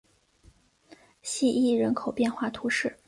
[1.21, 2.97] 希伊人口变化图示